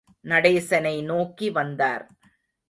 நடேசனை 0.25 1.01
நோக்கி 1.01 1.49
வந்தார். 1.49 2.05